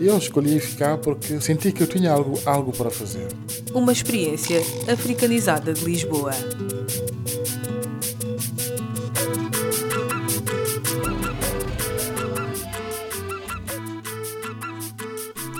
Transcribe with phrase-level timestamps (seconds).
[0.00, 3.28] Eu escolhi ficar porque senti que eu tinha algo, algo para fazer.
[3.72, 4.60] Uma experiência
[4.92, 6.32] africanizada de Lisboa.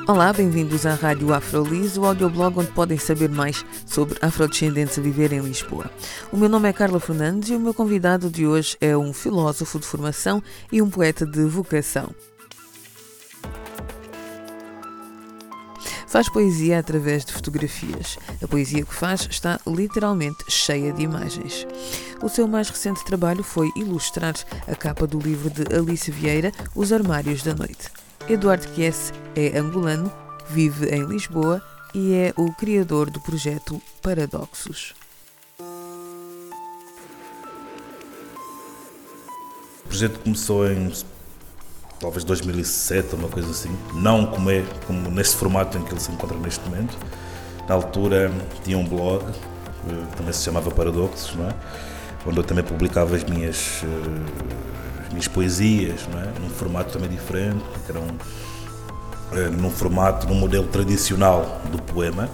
[0.07, 5.33] Olá, bem-vindos à Rádio Afrolis, o audioblog onde podem saber mais sobre afrodescendentes a viver
[5.33, 5.91] em Lisboa.
[6.31, 9.79] O meu nome é Carla Fernandes e o meu convidado de hoje é um filósofo
[9.79, 12.15] de formação e um poeta de vocação.
[16.15, 18.17] Faz poesia através de fotografias.
[18.41, 21.67] A poesia que faz está literalmente cheia de imagens.
[22.23, 24.35] O seu mais recente trabalho foi ilustrar
[24.69, 27.91] a capa do livro de Alice Vieira, Os Armários da Noite.
[28.29, 30.09] Eduardo Chies é angolano,
[30.49, 31.61] vive em Lisboa
[31.93, 34.95] e é o criador do projeto Paradoxos.
[39.85, 40.93] O projeto começou em
[41.99, 43.77] talvez 2007, uma coisa assim.
[43.95, 46.97] Não como é como neste formato em que ele se encontra neste momento.
[47.69, 48.31] Na altura
[48.63, 51.55] tinha um blog, eh, também se chamava Paradoxos, não é?
[52.27, 54.55] onde eu também publicava as minhas uh,
[55.11, 56.27] minhas poesias, não é?
[56.41, 58.17] num formato também diferente, que era um,
[59.33, 62.29] eh, num formato, num modelo tradicional do poema.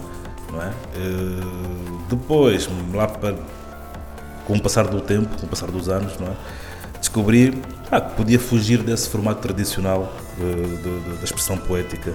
[0.51, 0.69] Não é?
[0.95, 3.35] Eh, depois, lá para,
[4.45, 6.35] com o passar do tempo, com o passar dos anos, não é?
[7.01, 12.13] Descobri ah, que podia fugir desse formato tradicional eh, da expressão poética.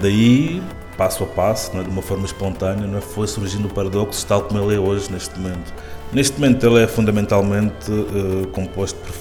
[0.00, 0.62] Daí,
[0.96, 1.82] passo a passo, é?
[1.82, 3.00] de uma forma espontânea, não é?
[3.00, 5.72] foi surgindo o paradoxo tal como ele é hoje, neste momento.
[6.12, 9.12] Neste momento ele é fundamentalmente uh, composto por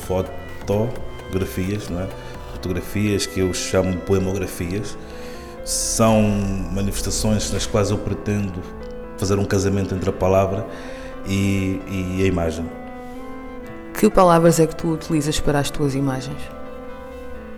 [0.66, 2.08] fotografias, não é?
[2.54, 4.98] fotografias que eu chamo de poemografias.
[5.66, 6.22] São
[6.72, 8.62] manifestações nas quais eu pretendo
[9.18, 10.66] fazer um casamento entre a palavra
[11.28, 12.83] e, e a imagem.
[14.04, 16.36] Que palavras é que tu utilizas para as tuas imagens?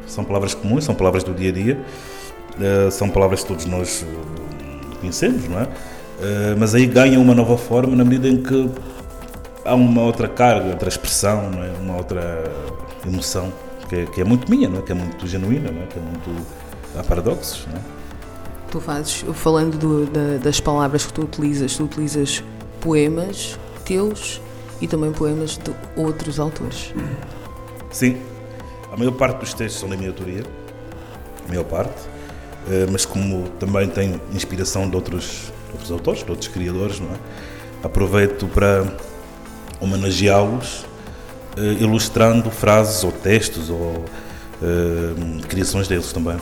[0.05, 1.81] São palavras comuns, são palavras do dia a dia,
[2.59, 5.63] uh, são palavras que todos nós uh, conhecemos, não é?
[5.63, 5.69] Uh,
[6.59, 8.69] mas aí ganham uma nova forma na medida em que
[9.65, 11.71] há uma outra carga, outra expressão, não é?
[11.81, 12.43] uma outra
[13.07, 13.51] emoção
[13.89, 14.81] que é, que é, muito minha, não é?
[14.83, 15.85] que é muito genuína, não é?
[15.87, 16.45] que é muito.
[16.95, 17.65] há paradoxos.
[17.71, 17.81] Não é?
[18.69, 22.43] Tu fazes, falando do, da, das palavras que tu utilizas, tu utilizas
[22.79, 24.44] poemas teus
[24.81, 26.93] e também poemas de outros autores.
[27.89, 28.17] Sim,
[28.91, 30.43] a maior parte dos textos são da minha autoria,
[31.45, 32.01] a maior parte,
[32.69, 37.07] eh, mas como também tenho inspiração de outros, de outros autores, de outros criadores, não
[37.07, 37.17] é?
[37.85, 38.85] aproveito para
[39.79, 40.85] homenageá-los
[41.57, 46.37] uh, ilustrando frases ou textos ou uh, criações deles também.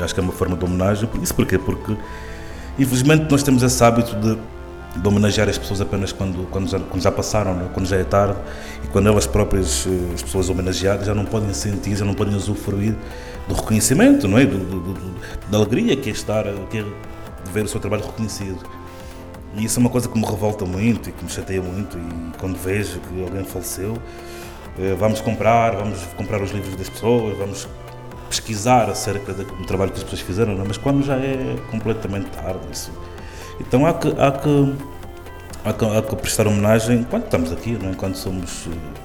[0.00, 1.08] Acho que é uma forma de homenagem.
[1.22, 1.58] Isso porquê?
[1.58, 1.96] Porque,
[2.78, 4.36] infelizmente, nós temos esse hábito de,
[4.96, 7.68] de homenagear as pessoas apenas quando, quando, já, quando já passaram, né?
[7.72, 8.38] quando já é tarde
[8.84, 12.34] e quando elas próprias, eh, as pessoas homenageadas, já não podem sentir, já não podem
[12.34, 12.94] usufruir
[13.48, 14.46] do reconhecimento, não é?
[14.46, 15.14] Do, do, do,
[15.50, 16.84] da alegria que é estar, que é
[17.52, 18.58] ver o seu trabalho reconhecido.
[19.56, 21.96] E isso é uma coisa que me revolta muito e que me chateia muito.
[21.98, 23.98] E quando vejo que alguém faleceu,
[24.78, 27.68] eh, vamos comprar, vamos comprar os livros das pessoas, vamos
[28.28, 30.64] pesquisar acerca do trabalho que as pessoas fizeram, não?
[30.64, 30.68] É?
[30.68, 32.60] mas quando já é completamente tarde.
[32.72, 32.92] Isso.
[33.60, 34.74] Então há que, há, que,
[35.64, 37.92] há, que, há que prestar homenagem enquanto estamos aqui, não é?
[37.92, 39.00] enquanto somos eh,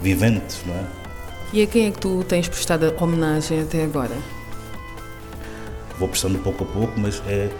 [0.00, 0.60] viventes.
[0.66, 0.84] Não é?
[1.52, 4.16] E a quem é que tu tens prestado homenagem até agora?
[5.98, 7.50] Vou prestando pouco a pouco, mas é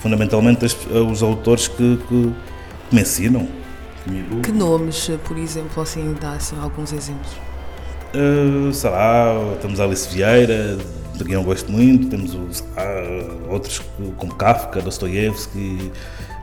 [0.00, 2.32] fundamentalmente os autores que, que,
[2.92, 3.48] me ensinam.
[4.04, 7.32] Que, me que nomes, por exemplo, assim, dá assim, alguns exemplos?
[8.14, 10.78] Uh, sei lá, temos Alice Vieira,
[11.18, 12.64] de quem eu gosto muito, temos os,
[13.50, 13.82] outros
[14.16, 15.90] como Kafka, Dostoiévski,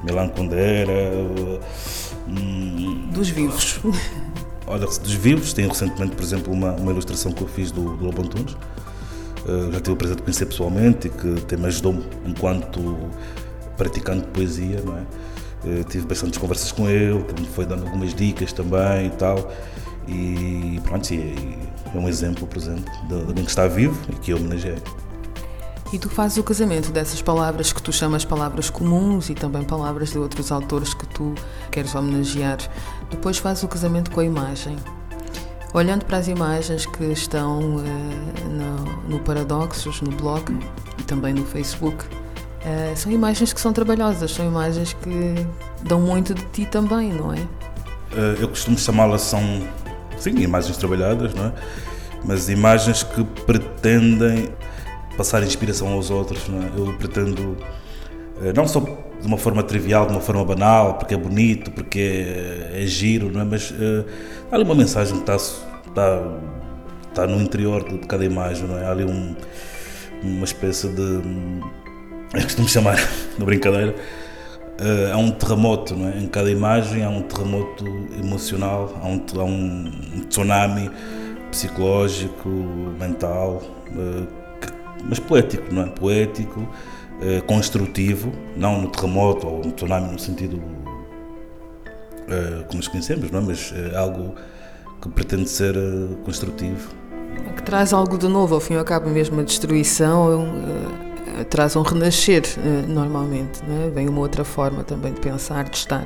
[0.04, 1.12] Milan Kundera.
[2.28, 3.80] Hum, dos vivos.
[4.68, 8.06] Olha, dos vivos, tenho recentemente, por exemplo, uma, uma ilustração que eu fiz do, do
[8.06, 8.54] Lobo Antunes.
[9.46, 12.98] Uh, já tive o prazer de conhecer pessoalmente e que até me ajudou enquanto
[13.78, 15.02] praticando poesia, não é?
[15.64, 19.52] Uh, tive bastantes conversas com ele, que me foi dando algumas dicas também e tal.
[20.08, 21.58] E pronto, e,
[21.94, 24.78] é um exemplo, por exemplo, de alguém que está vivo e que eu homenageei.
[25.94, 30.12] E tu fazes o casamento dessas palavras que tu chamas palavras comuns e também palavras
[30.12, 31.36] de outros autores que tu
[31.72, 32.58] queres homenagear.
[33.10, 34.76] Depois fazes o casamento com a imagem.
[35.74, 37.84] Olhando para as imagens que estão uh,
[38.50, 40.58] no, no Paradoxos, no blog
[40.98, 42.06] e também no Facebook,
[42.66, 45.46] Uh, são imagens que são trabalhosas, são imagens que
[45.84, 47.38] dão muito de ti também, não é?
[47.38, 49.40] Uh, eu costumo chamá-las são,
[50.18, 51.54] sim, imagens trabalhadas, não é?
[52.24, 54.50] Mas imagens que pretendem
[55.18, 56.72] passar inspiração aos outros, não é?
[56.76, 61.18] Eu pretendo, uh, não só de uma forma trivial, de uma forma banal, porque é
[61.18, 63.44] bonito, porque é, é giro, não é?
[63.44, 63.74] Mas
[64.52, 66.38] há ali uma mensagem que está, está,
[67.10, 68.86] está no interior de, de cada imagem, não é?
[68.86, 69.36] Há ali um,
[70.24, 71.22] uma espécie de
[72.34, 72.98] eu costumo chamar,
[73.40, 73.96] na brincadeira,
[74.80, 76.20] uh, há um terremoto, não é?
[76.20, 77.86] Em cada imagem há um terremoto
[78.20, 79.92] emocional, há um, há um
[80.30, 80.90] tsunami
[81.52, 82.50] psicológico,
[83.00, 83.62] mental,
[83.92, 84.28] uh,
[85.08, 85.86] mas poético, não é?
[85.88, 90.62] Poético, uh, construtivo, não no terremoto ou no tsunami no sentido
[92.68, 93.44] como nos conhecemos, não é?
[93.44, 94.34] Mas algo
[95.00, 95.76] que pretende ser
[96.24, 96.90] construtivo.
[97.56, 100.48] Que traz algo de novo, ao fim e ao cabo, mesmo a destruição
[101.44, 103.62] traz um renascer, eh, normalmente.
[103.86, 103.90] É?
[103.90, 106.06] Vem uma outra forma também de pensar, de estar.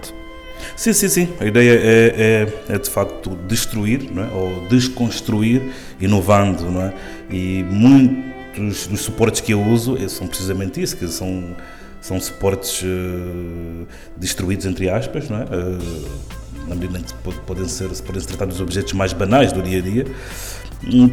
[0.75, 1.29] Sim, sim, sim.
[1.39, 4.35] A ideia é, é, é de facto destruir é?
[4.35, 5.61] ou desconstruir,
[5.99, 6.69] inovando.
[6.69, 6.93] Não é?
[7.29, 11.55] E muitos dos suportes que eu uso eh, são precisamente isso, que são,
[12.01, 13.87] são suportes uh,
[14.17, 15.43] destruídos, entre aspas, não é?
[15.43, 17.13] Uh, na medida em que
[17.45, 20.05] podem ser, podem ser tratados objetos mais banais do dia a dia,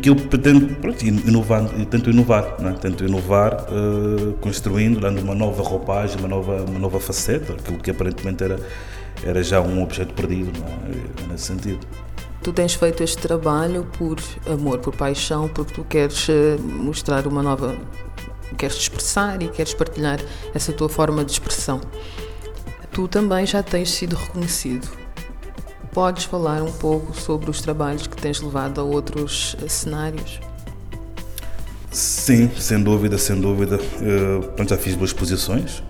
[0.00, 2.76] que eu pretendo pronto, inovar, tento inovar, né?
[2.80, 7.90] tento inovar uh, construindo, dando uma nova roupagem, uma nova, uma nova faceta, aquilo que
[7.90, 8.60] aparentemente era,
[9.24, 11.32] era já um objeto perdido, é?
[11.32, 11.80] nesse sentido.
[12.42, 17.42] Tu tens feito este trabalho por amor, por paixão, porque tu queres eh, mostrar uma
[17.42, 17.74] nova.
[18.56, 20.20] queres expressar e queres partilhar
[20.54, 21.80] essa tua forma de expressão.
[22.92, 25.05] Tu também já tens sido reconhecido
[25.96, 30.38] Podes falar um pouco sobre os trabalhos que tens levado a outros cenários?
[31.90, 33.80] Sim, sem dúvida, sem dúvida.
[34.02, 35.82] Eu, pronto, já fiz duas exposições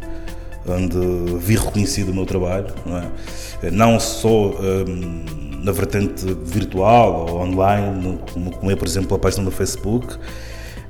[0.64, 0.96] onde
[1.40, 3.70] vi reconhecido o meu trabalho, não, é?
[3.72, 5.24] não só um,
[5.64, 10.16] na vertente virtual ou online, como, como é, por exemplo, a página do Facebook,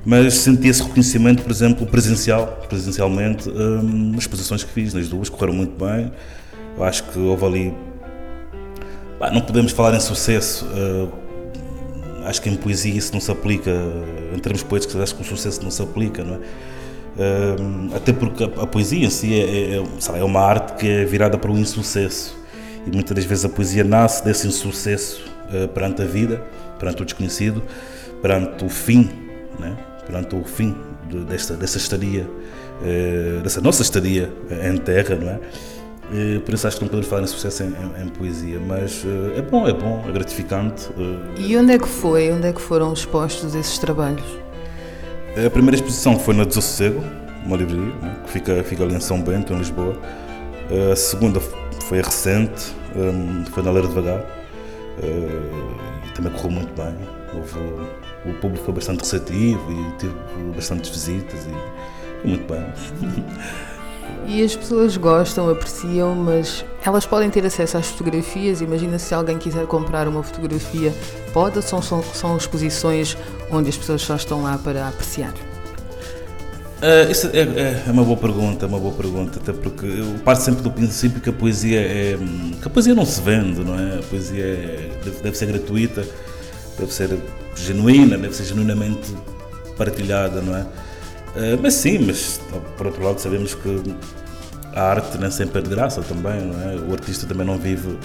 [0.05, 5.27] mas senti esse reconhecimento, por exemplo, presencial, presencialmente, um, nas exposições que fiz, nas duas,
[5.27, 6.11] correram muito bem.
[6.77, 7.73] Eu acho que houve ali
[9.33, 10.65] não podemos falar em sucesso.
[10.65, 11.11] Uh,
[12.25, 13.71] acho que em poesia isso não se aplica.
[14.35, 16.37] Em termos poéticos, acho que o sucesso não se aplica, não é?
[16.37, 21.03] Uh, até porque a, a, poesia em si é, é, é, uma arte que é
[21.03, 22.37] virada para o insucesso.
[22.85, 26.43] E muitas das vezes a poesia nasce desse insucesso uh, perante a vida,
[26.77, 27.63] perante o desconhecido,
[28.21, 29.09] perante o fim,
[29.59, 29.75] né?
[30.05, 30.75] perante o fim
[31.09, 32.27] de, desta, dessa estadia,
[33.43, 34.31] dessa nossa estadia
[34.71, 35.39] em terra, não é?
[36.13, 39.03] Eh, por isso acho que não podemos falar em sucesso em, em, em poesia, mas
[39.05, 40.89] eh, é bom, é bom, é gratificante.
[40.97, 41.41] Eh.
[41.41, 42.31] E onde é que foi?
[42.31, 44.23] Onde é que foram expostos esses trabalhos?
[45.45, 47.03] A primeira exposição foi na Desassossego,
[47.45, 49.95] uma livraria, né, que fica, fica ali em São Bento, em Lisboa.
[50.91, 52.73] A segunda foi recente,
[53.51, 54.25] foi na Leira Devagar,
[54.99, 56.95] e também correu muito bem.
[57.35, 57.59] Houve,
[58.25, 60.13] o público foi bastante receptivo e teve
[60.55, 62.65] bastantes visitas e foi muito bem.
[64.27, 68.61] E as pessoas gostam, apreciam, mas elas podem ter acesso às fotografias.
[68.61, 70.93] Imagina se alguém quiser comprar uma fotografia,
[71.33, 73.17] pode ou são, são, são exposições
[73.51, 75.33] onde as pessoas só estão lá para apreciar?
[76.77, 80.43] Uh, isso é, é, é, uma boa pergunta, uma boa pergunta, até porque eu parto
[80.43, 82.17] sempre do princípio que a poesia é.
[82.61, 83.97] que a poesia não se vende, não é?
[83.97, 86.05] A poesia é, deve, deve ser gratuita,
[86.77, 87.17] deve ser
[87.55, 89.11] genuína, deve ser genuinamente
[89.75, 90.67] partilhada, não é?
[91.37, 92.41] Uh, mas sim, mas
[92.75, 93.83] por outro lado sabemos que
[94.73, 96.75] a arte nem sempre é de graça também, não é?
[96.77, 97.99] O artista também não vive uh,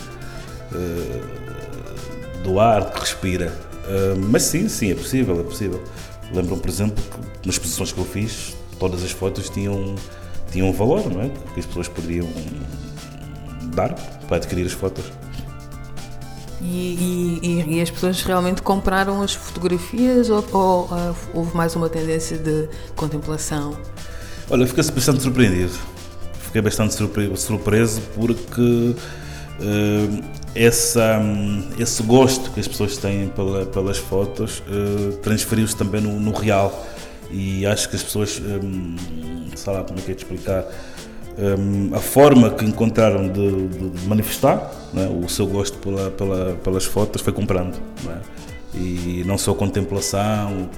[2.45, 3.51] do ar que respira.
[3.87, 5.83] Uh, mas sim, sim, é possível, é possível.
[6.31, 9.95] Lembram, por exemplo, que nas exposições que eu fiz, todas as fotos tinham,
[10.51, 11.31] tinham um valor, não é?
[11.55, 12.29] Que as pessoas poderiam
[13.75, 13.95] dar
[14.29, 15.05] para adquirir as fotos.
[16.63, 21.89] E, e, e, as pessoas realmente compraram as fotografias ou, ou uh, houve mais uma
[21.89, 23.77] tendência de contemplação?
[24.49, 25.73] Olha, fiquei bastante surpreendido.
[26.41, 28.95] Fiquei bastante surpreso porque
[29.61, 31.21] uh, essa,
[31.79, 36.87] esse gosto que as pessoas têm pela, pelas fotos uh, transferiu-se também no, no, real.
[37.31, 38.95] E acho que as pessoas, um,
[39.51, 40.67] eh, sei lá como é que é de explicar,
[41.39, 45.07] um, a forma que encontraram de, de manifestar é?
[45.07, 47.79] o seu gosto pela, pela, pelas fotos foi comprando.
[48.05, 48.19] Não é?
[48.75, 50.69] E não só a contemplação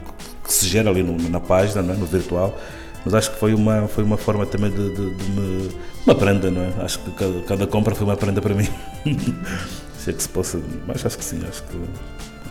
[0.43, 1.97] que se gera ali no, na página, é?
[1.97, 2.59] no virtual,
[3.05, 5.71] mas acho que foi uma, foi uma forma também de, de, de me,
[6.07, 6.73] uma prenda, não é?
[6.85, 8.69] Acho que cada, cada compra foi uma prenda para mim.
[9.99, 11.77] se é que se possa, mas acho que sim, acho que,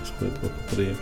[0.01, 0.95] acho que foi por aí.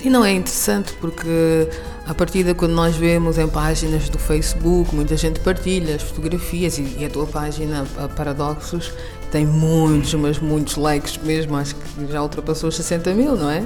[0.00, 1.68] Sim, não é interessante porque
[2.06, 6.78] a partir de quando nós vemos em páginas do Facebook, muita gente partilha as fotografias
[6.78, 8.94] e, e a tua página, a Paradoxos,
[9.30, 13.62] tem muitos, mas muitos likes mesmo, acho que já ultrapassou os 60 mil, não é?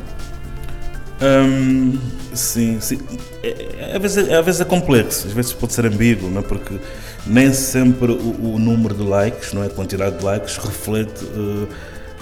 [1.22, 2.00] Hum,
[2.32, 2.98] sim, sim.
[3.40, 6.42] É, é, às, vezes, às vezes é complexo, às vezes pode ser ambíguo, não é?
[6.42, 6.80] porque
[7.24, 9.66] nem sempre o, o, número de likes, não é?
[9.66, 11.68] a quantidade de likes, reflete uh,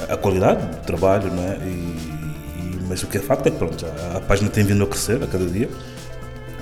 [0.07, 1.33] a qualidade do trabalho.
[1.33, 1.57] Não é?
[1.66, 2.22] E,
[2.93, 5.23] mas o que é facto é que pronto, a, a página tem vindo a crescer
[5.23, 5.67] a cada dia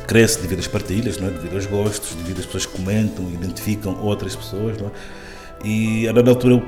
[0.07, 1.31] cresce devido às partilhas, não é?
[1.33, 4.77] devido aos gostos, devido às pessoas que comentam, identificam outras pessoas.
[4.81, 4.91] Não é?
[5.65, 6.63] E a dada altura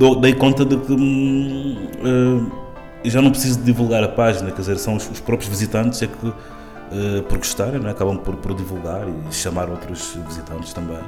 [0.00, 4.78] eu dei conta de que hum, uh, já não preciso divulgar a página, quer dizer,
[4.78, 7.90] são os, os próprios visitantes é que, uh, por gostarem, é?
[7.90, 10.98] acabam por, por, divulgar e chamar outros visitantes também.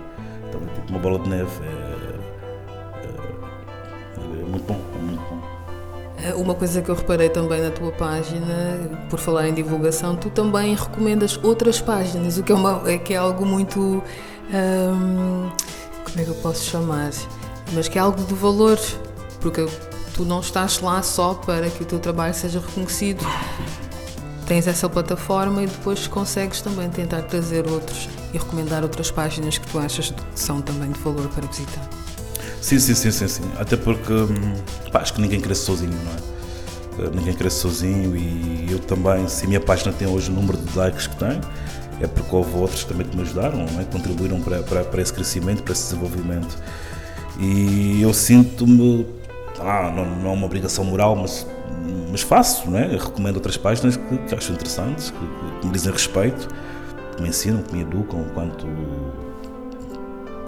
[0.48, 1.50] Então é tipo uma bola de neve.
[1.64, 1.68] É,
[4.18, 5.51] é, é muito bom, é muito bom.
[6.22, 8.78] Eh, uma coisa que eu reparei também na tua página,
[9.10, 13.12] por falar em divulgação, tu também recomendas outras páginas, o que é, uma, é que
[13.12, 13.80] é algo muito.
[13.80, 15.50] Hum,
[16.04, 17.10] como é que eu posso chamar?
[17.72, 18.78] Mas que é algo de valor,
[19.40, 19.66] porque
[20.14, 23.24] tu não estás lá só para que o teu trabalho seja reconhecido.
[24.46, 29.66] Tens essa plataforma e depois consegues também tentar trazer outros e recomendar outras páginas que
[29.68, 32.01] tu achas que são também de valor para visitar.
[32.62, 33.42] Sim, sim, sim, sim, sim.
[33.58, 34.54] Até porque hum,
[34.92, 37.10] pá, acho que ninguém cresce sozinho, não é?
[37.10, 40.78] Ninguém cresce sozinho e eu também, se a minha página tem hoje o número de
[40.78, 41.40] likes que tem,
[42.00, 43.84] é porque houve outros também que me ajudaram, é?
[43.90, 46.56] contribuíram para, para, para esse crescimento, para esse desenvolvimento.
[47.40, 49.06] E eu sinto-me
[49.60, 51.46] ah, não, não é uma obrigação moral, mas,
[52.10, 52.94] mas faço, não é?
[52.94, 55.18] Eu recomendo outras páginas que, que acho interessantes, que,
[55.60, 56.48] que, me dizem respeito,
[57.16, 58.66] que me ensinam, que me educam enquanto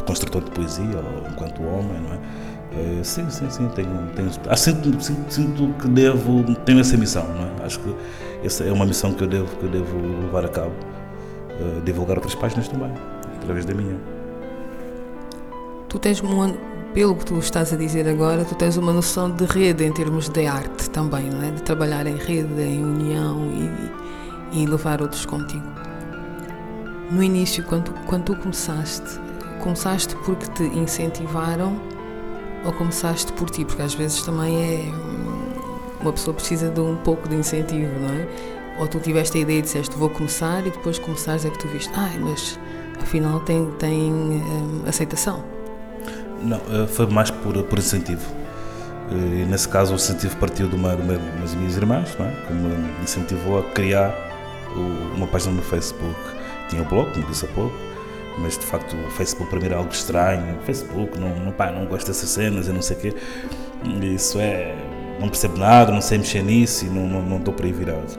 [0.05, 3.01] construtor de poesia ou enquanto homem, não é?
[3.01, 7.27] é sim, sim, sim, tenho, tenho ah, sinto, sinto, sinto, que devo, tenho essa missão,
[7.29, 7.67] não é?
[7.67, 7.95] Acho que
[8.45, 10.75] essa é uma missão que eu devo, que eu devo levar a cabo,
[11.59, 12.93] uh, divulgar outras páginas também,
[13.37, 13.97] através da minha.
[15.89, 16.57] Tu tens um ano
[16.95, 20.29] pelo que tu estás a dizer agora, tu tens uma noção de rede em termos
[20.29, 21.51] de arte também, não é?
[21.51, 23.51] De trabalhar em rede, em união
[24.53, 25.67] e, e levar outros contigo.
[27.11, 29.24] No início, quando, quando tu começaste,
[29.65, 31.81] começaste porque te incentivaram
[32.65, 33.65] ou começaste por ti?
[33.65, 34.85] Porque às vezes também é.
[36.01, 38.29] Uma pessoa precisa de um pouco de incentivo, não é?
[38.79, 41.67] Ou tu tiveste a ideia e disseste vou começar e depois começares é que tu
[41.69, 42.59] viste, ai, mas
[43.01, 45.43] afinal tem, tem hum, aceitação.
[46.43, 48.21] Não, eh, foi mais por, por incentivo.
[49.11, 52.15] Eh, e nesse caso o incentivo partiu de uma, de uma, de umas minhas irmãs,
[52.19, 52.31] não é?
[52.47, 54.15] que me incentivou a criar
[55.17, 56.21] uma página no Facebook.
[56.69, 57.75] Tinha o blog, como disse há pouco,
[58.39, 60.59] mas de facto o Facebook para mim era algo estranho.
[60.61, 63.15] O Facebook, não, não, pá, não gosto dessas cenas e não sei o quê.
[64.03, 64.75] Isso é.
[65.21, 68.19] Não percebo nada, não sei mexer nisso e não, não, não estou para aí virado.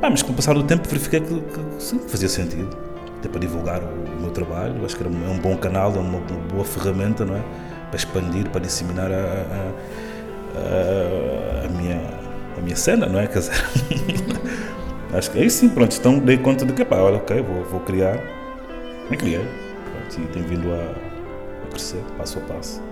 [0.00, 2.76] Mas com o passar do tempo verifiquei que, que sim, fazia sentido
[3.18, 4.84] até para divulgar o, meu trabalho.
[4.84, 7.42] Acho que era um, é um bom canal, é uma, uma, boa ferramenta, não é?
[7.88, 9.72] Para expandir, para disseminar a, a,
[10.58, 12.00] a, a minha,
[12.56, 13.26] a minha cena, não é?
[13.28, 13.54] Quer dizer,
[15.12, 15.96] acho que aí sim, pronto.
[15.96, 18.18] Então dei conta de que, pá, olha, ok, vou, vou criar.
[19.10, 19.38] E criei.
[19.38, 20.94] Pronto, e tem vindo a,
[21.64, 22.82] a crescer, passo a passo.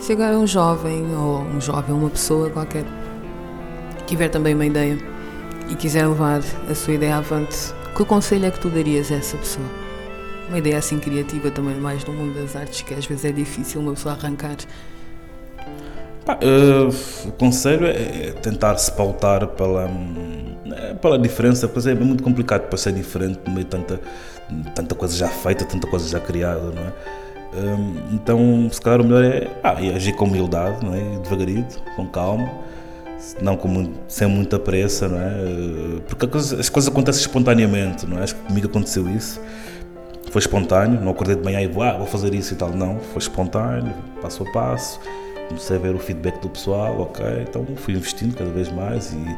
[0.00, 2.84] Se agora um jovem, ou um jovem, uma pessoa qualquer,
[4.06, 4.98] tiver também uma ideia
[5.68, 9.36] e quiser levar a sua ideia avante que conselho é que tu darias a essa
[9.36, 9.66] pessoa?
[10.48, 13.80] Uma ideia assim criativa também, mais no mundo das artes, que às vezes é difícil
[13.80, 14.56] uma pessoa arrancar.
[16.26, 19.86] uh, o conselho é tentar se pautar pela,
[20.76, 24.00] é, pela diferença, pois é muito complicado para ser diferente no meio de tanta,
[24.74, 26.92] tanta coisa já feita, tanta coisa já criada, não é?
[27.52, 31.18] Um, então, se calhar o melhor é ah, agir com humildade, não é?
[31.18, 32.48] devagarinho, com calma
[33.40, 36.00] não com, sem muita pressa, não é?
[36.08, 38.22] Porque as coisas acontecem espontaneamente, não é?
[38.22, 39.40] Acho que comigo aconteceu isso.
[40.30, 42.70] Foi espontâneo, não acordei de manhã e vou, ah, vou fazer isso e tal.
[42.70, 45.00] Não, foi espontâneo, passo a passo.
[45.50, 47.26] Comecei a ver o feedback do pessoal, ok.
[47.42, 49.36] Então fui investindo cada vez mais e,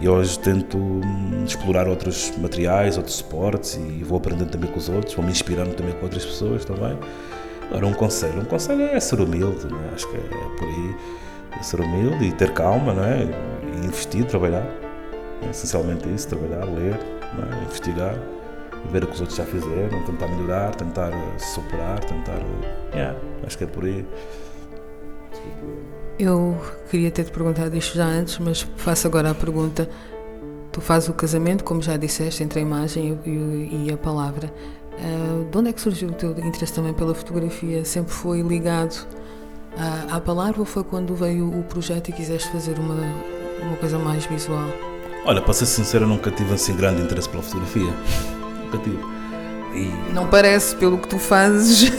[0.00, 4.88] e hoje tento hum, explorar outros materiais, outros suportes e vou aprendendo também com os
[4.88, 6.98] outros, vou me inspirando também com outras pessoas também.
[7.70, 8.40] Agora, um conselho.
[8.40, 9.94] Um conselho é ser humilde, não é?
[9.94, 10.96] Acho que é, é por aí
[11.62, 13.22] ser humilde e ter calma, não é?
[13.22, 14.66] E investir, trabalhar.
[15.42, 17.64] É essencialmente isso, trabalhar, ler, é?
[17.64, 18.14] investigar,
[18.90, 22.40] ver o que os outros já fizeram, tentar melhorar, tentar eh, superar, tentar.
[22.94, 24.04] Yeah, acho que é por aí.
[26.18, 26.56] Eu
[26.90, 29.88] queria ter-te perguntado isto já antes, mas faço agora a pergunta.
[30.72, 34.52] Tu fazes o casamento, como já disseste, entre a imagem e, a palavra.
[34.92, 37.84] Uh, de onde é que surgiu o teu interesse também pela fotografia?
[37.84, 39.06] Sempre foi ligado
[39.76, 42.94] à, à palavra ou foi quando veio o projeto e quiseste fazer uma,
[43.62, 44.68] uma coisa mais visual?
[45.24, 47.92] Olha, para ser sincero, nunca tive assim grande interesse pela fotografia.
[48.64, 48.98] Nunca tive.
[49.74, 50.12] E...
[50.14, 51.90] Não parece, pelo que tu fazes,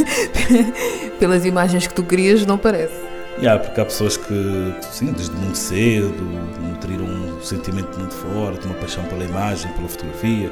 [1.20, 3.07] pelas imagens que tu crias, não parece.
[3.40, 6.24] Yeah, porque há pessoas que, sim, desde muito cedo,
[6.60, 10.52] nutriram um sentimento muito forte, uma paixão pela imagem, pela fotografia.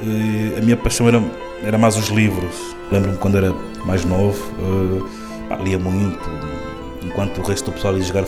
[0.00, 1.20] E a minha paixão era,
[1.64, 2.54] era mais os livros.
[2.92, 3.52] Lembro-me quando era
[3.84, 5.08] mais novo, uh,
[5.48, 6.20] pá, lia muito,
[7.02, 8.24] enquanto o resto do pessoal ia jogar,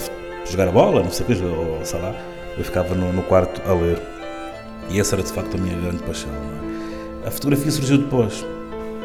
[0.50, 2.12] jogar a bola, não sei o que, ou sei lá,
[2.58, 4.02] eu ficava no, no quarto a ler.
[4.90, 6.30] E essa era de facto a minha grande paixão.
[7.24, 7.28] É?
[7.28, 8.44] A fotografia surgiu depois.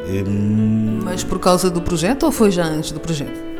[0.07, 3.50] E, hum, Mas por causa do projeto ou foi já antes do projeto?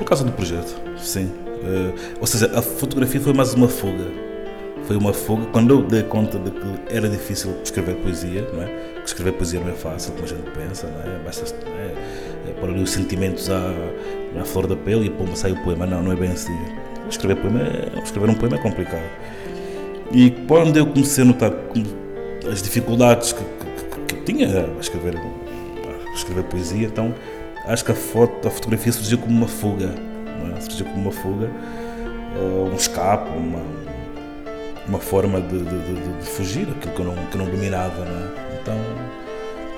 [0.00, 1.26] Por causa do projeto, sim.
[1.26, 4.06] Uh, ou seja, a fotografia foi mais uma fuga.
[4.86, 5.44] Foi uma fuga.
[5.52, 8.66] Quando eu dei conta de que era difícil escrever poesia, não é?
[8.94, 11.18] Porque escrever poesia não é fácil, como a gente pensa, não é?
[11.18, 13.74] Basta é, é, pôr ali os sentimentos à,
[14.40, 15.84] à flor da pele e pô, sai o poema.
[15.84, 16.58] Não, não é bem assim.
[17.10, 19.04] Escrever, poema é, escrever um poema é complicado.
[20.12, 21.52] E quando eu comecei a notar
[22.50, 27.14] as dificuldades que, que, que tinha a escrever, a escrever poesia, então
[27.66, 29.94] acho que a, foto, a fotografia surgiu como uma fuga,
[30.56, 30.60] é?
[30.60, 31.50] surgiu como uma fuga,
[32.70, 33.62] um escape, uma,
[34.88, 38.04] uma forma de, de, de, de fugir aquilo que eu não, que não dominava.
[38.04, 38.60] Não é?
[38.60, 38.76] Então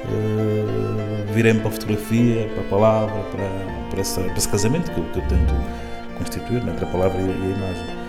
[0.05, 4.99] uh, virei-me para a fotografia, para a palavra, para, para, essa, para esse casamento que
[4.99, 5.55] eu, que eu tento
[6.19, 8.03] constituir né, entre a palavra e a, e a imagem.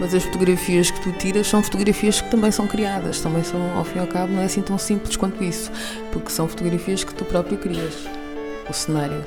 [0.00, 3.84] Mas as fotografias que tu tiras são fotografias que também são criadas, também são, ao
[3.84, 5.70] fim e ao cabo, não é assim tão simples quanto isso,
[6.10, 8.08] porque são fotografias que tu próprio crias
[8.70, 9.22] o cenário.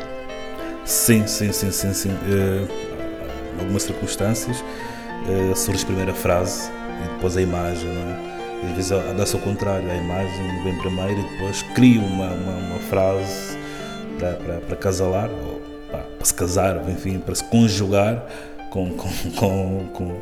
[0.85, 2.09] Sim, sim, sim, sim, sim.
[2.09, 2.67] Uh,
[3.55, 6.69] em algumas circunstâncias uh, surge primeiro a frase
[7.03, 8.33] e depois a imagem, não é?
[8.63, 12.79] Às vezes dá-se ao contrário, a imagem vem primeiro e depois crio uma, uma, uma
[12.79, 13.57] frase
[14.17, 18.25] para, para, para casalar, ou para, para, se casar, enfim, para se conjugar
[18.69, 20.21] com, com, com, com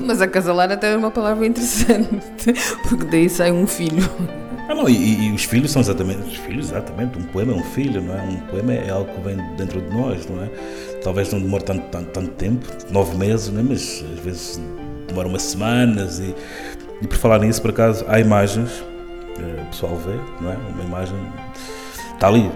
[0.00, 2.54] mas acasalar até é uma palavra interessante,
[2.88, 4.08] porque daí sai um filho.
[4.68, 7.18] Ah, não, e, e, os filhos são exatamente os filhos, exatamente.
[7.18, 8.22] Um poema é um filho, não é?
[8.22, 10.48] Um poema é algo que vem dentro de nós, não é?
[11.02, 13.62] Talvez não demore tanto, tanto, tanto tempo, nove meses, não é?
[13.64, 14.60] mas às vezes
[15.08, 16.20] demora umas semanas.
[16.20, 16.34] E,
[17.02, 18.82] e por falar nisso, por acaso, há imagens,
[19.38, 20.56] eh, o pessoal vê, não é?
[20.56, 21.18] Uma imagem
[22.14, 22.50] está ali,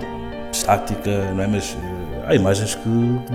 [0.53, 1.47] estática, não é?
[1.47, 2.89] Mas eh, há imagens que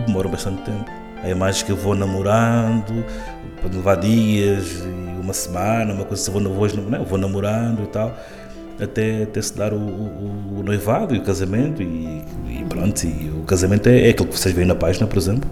[0.07, 0.89] demoram bastante tempo.
[1.23, 3.05] Há imagens que eu vou namorando,
[3.61, 4.83] pode levar dias,
[5.21, 7.03] uma semana, uma coisa, vou, vou, não, é?
[7.03, 8.15] vou namorando e tal
[8.83, 13.29] até, até se dar o, o, o noivado e o casamento e, e, pronto, e
[13.29, 15.49] o casamento é, é aquilo que vocês veem na página, por exemplo.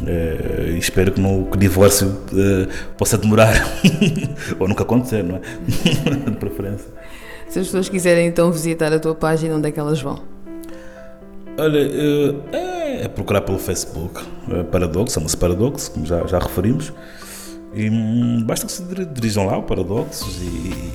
[0.00, 3.54] Uh, espero que, que o divórcio uh, possa demorar
[4.58, 5.40] ou nunca acontecer, não é?
[6.30, 6.88] De preferência.
[7.48, 10.20] Se as pessoas quiserem então visitar a tua página, onde é que elas vão?
[11.58, 14.22] Olha, uh, é, é, procurar pelo Facebook,
[14.70, 16.92] Paradoxo, chama-se Paradoxo, como já, já referimos,
[17.74, 20.92] e hum, basta que se dirijam lá, o Paradoxos, e,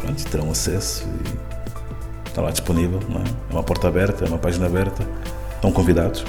[0.00, 2.98] pronto, terão acesso e está lá disponível.
[2.98, 3.52] É?
[3.52, 5.06] é uma porta aberta, é uma página aberta.
[5.54, 6.24] Estão convidados.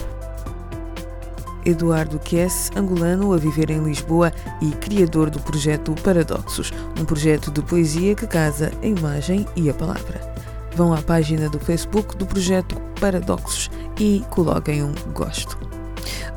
[1.66, 7.62] Eduardo Kess, angolano a viver em Lisboa e criador do projeto Paradoxos, um projeto de
[7.62, 10.37] poesia que casa a imagem e a palavra.
[10.78, 13.68] Vão à página do Facebook do projeto Paradoxos
[14.00, 15.58] e coloquem um gosto.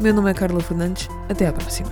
[0.01, 1.11] Meu nome é Carla Fernandes.
[1.29, 1.91] Até à próxima.